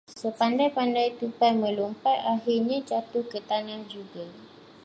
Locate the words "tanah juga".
3.49-4.25